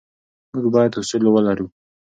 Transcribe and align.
موږ 0.51 0.65
باید 0.75 0.97
اصول 1.01 1.23
ولرو. 1.29 1.67